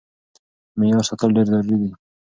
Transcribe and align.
معيار 0.77 1.03
ساتل 1.09 1.29
ډېر 1.35 1.45
ضروري 1.51 1.75
دی. 1.81 1.89